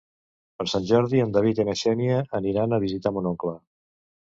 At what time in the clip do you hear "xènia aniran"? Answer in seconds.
1.83-2.73